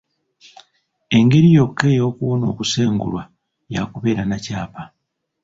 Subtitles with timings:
[1.17, 3.23] Engeri yokka ey'okuwona okusengulwa
[3.73, 4.83] ya kubeera na kyapa.